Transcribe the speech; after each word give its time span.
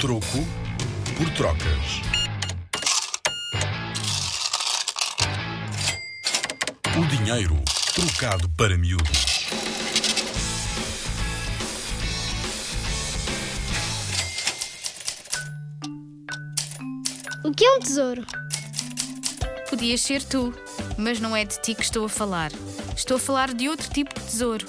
Troco 0.00 0.44
por 1.16 1.30
trocas. 1.30 2.02
O 6.98 7.06
dinheiro 7.06 7.56
trocado 7.94 8.48
para 8.56 8.76
miúdos. 8.76 9.46
O 17.44 17.52
que 17.52 17.64
é 17.64 17.72
um 17.72 17.80
tesouro? 17.80 18.26
Podias 19.74 20.02
ser 20.02 20.22
tu, 20.22 20.54
mas 20.96 21.18
não 21.18 21.34
é 21.34 21.44
de 21.44 21.60
ti 21.60 21.74
que 21.74 21.82
estou 21.82 22.04
a 22.04 22.08
falar. 22.08 22.52
Estou 22.96 23.16
a 23.16 23.20
falar 23.20 23.52
de 23.52 23.68
outro 23.68 23.90
tipo 23.90 24.14
de 24.14 24.24
tesouro. 24.24 24.64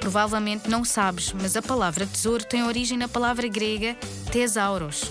Provavelmente 0.00 0.68
não 0.68 0.84
sabes, 0.84 1.32
mas 1.32 1.56
a 1.56 1.62
palavra 1.62 2.06
tesouro 2.06 2.44
tem 2.44 2.62
origem 2.64 2.98
na 2.98 3.08
palavra 3.08 3.48
grega 3.48 3.96
tesauros. 4.30 5.10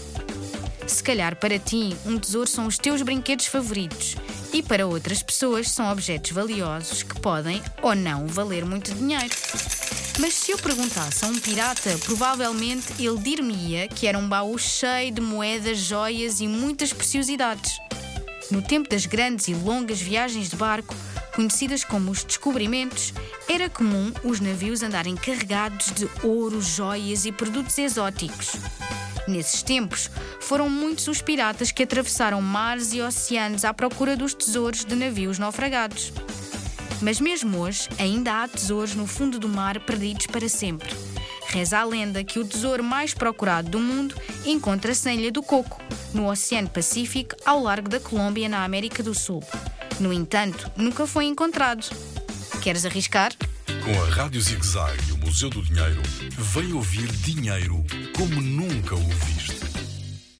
Se 0.85 1.01
calhar 1.01 1.35
para 1.35 1.57
ti, 1.57 1.97
um 2.05 2.19
tesouro 2.19 2.47
são 2.47 2.67
os 2.67 2.77
teus 2.77 3.01
brinquedos 3.01 3.47
favoritos 3.47 4.15
e 4.53 4.61
para 4.61 4.85
outras 4.85 5.23
pessoas 5.23 5.71
são 5.71 5.91
objetos 5.91 6.29
valiosos 6.29 7.01
que 7.01 7.19
podem 7.19 7.59
ou 7.81 7.95
não 7.95 8.27
valer 8.27 8.63
muito 8.63 8.93
dinheiro. 8.93 9.35
Mas 10.19 10.35
se 10.35 10.51
eu 10.51 10.59
perguntasse 10.59 11.25
a 11.25 11.27
um 11.27 11.39
pirata, 11.39 11.97
provavelmente 12.05 12.93
ele 12.99 13.17
dir-me-ia 13.17 13.87
que 13.87 14.05
era 14.05 14.19
um 14.19 14.29
baú 14.29 14.59
cheio 14.59 15.11
de 15.11 15.21
moedas, 15.21 15.79
joias 15.79 16.39
e 16.39 16.47
muitas 16.47 16.93
preciosidades. 16.93 17.79
No 18.51 18.61
tempo 18.63 18.89
das 18.89 19.05
grandes 19.05 19.47
e 19.47 19.53
longas 19.53 20.01
viagens 20.01 20.49
de 20.49 20.55
barco, 20.55 20.95
conhecidas 21.35 21.83
como 21.83 22.09
os 22.09 22.23
descobrimentos, 22.23 23.13
era 23.47 23.69
comum 23.69 24.11
os 24.23 24.39
navios 24.39 24.81
andarem 24.81 25.15
carregados 25.15 25.91
de 25.91 26.09
ouro, 26.23 26.59
joias 26.59 27.25
e 27.25 27.31
produtos 27.31 27.77
exóticos. 27.77 28.53
Nesses 29.27 29.61
tempos, 29.61 30.09
foram 30.39 30.67
muitos 30.67 31.07
os 31.07 31.21
piratas 31.21 31.71
que 31.71 31.83
atravessaram 31.83 32.41
mares 32.41 32.91
e 32.91 33.01
oceanos 33.01 33.63
à 33.63 33.71
procura 33.71 34.17
dos 34.17 34.33
tesouros 34.33 34.83
de 34.83 34.95
navios 34.95 35.37
naufragados. 35.37 36.11
Mas 37.01 37.21
mesmo 37.21 37.59
hoje, 37.59 37.87
ainda 37.99 38.41
há 38.41 38.47
tesouros 38.47 38.95
no 38.95 39.05
fundo 39.05 39.37
do 39.37 39.47
mar 39.47 39.79
perdidos 39.81 40.25
para 40.25 40.49
sempre. 40.49 40.89
Reza 41.49 41.79
a 41.79 41.83
lenda 41.83 42.23
que 42.23 42.37
o 42.37 42.45
tesouro 42.45 42.83
mais 42.83 43.13
procurado 43.13 43.71
do 43.71 43.79
mundo 43.79 44.15
encontra-se 44.45 45.05
na 45.05 45.15
Ilha 45.15 45.31
do 45.31 45.41
Coco, 45.41 45.81
no 46.13 46.29
Oceano 46.29 46.69
Pacífico, 46.69 47.35
ao 47.43 47.63
largo 47.63 47.89
da 47.89 47.99
Colômbia, 47.99 48.47
na 48.47 48.63
América 48.63 49.01
do 49.01 49.15
Sul. 49.15 49.43
No 49.99 50.13
entanto, 50.13 50.71
nunca 50.77 51.07
foi 51.07 51.25
encontrado. 51.25 51.87
Queres 52.61 52.85
arriscar? 52.85 53.33
Com 53.83 54.03
a 54.03 54.09
Rádio 54.09 54.39
Zig 54.41 54.63
Zag 54.63 54.95
e 55.09 55.11
o 55.13 55.17
Museu 55.17 55.49
do 55.49 55.63
Dinheiro, 55.63 56.01
vem 56.37 56.71
ouvir 56.73 57.07
dinheiro 57.07 57.83
como 58.15 58.39
nunca 58.39 58.93
o 58.93 59.07
viste. 59.07 59.78